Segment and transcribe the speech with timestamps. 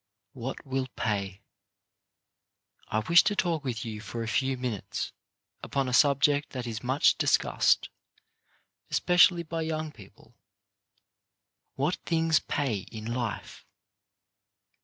[0.33, 1.43] WHAT WILL PAY
[2.87, 5.13] I wish to talk with you for a few minutes
[5.61, 7.89] upon a subject that is much discussed,
[8.89, 10.33] especially by young people—
[11.75, 13.63] What things pay in life?